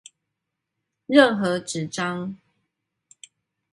[1.05, 2.35] 任何紙張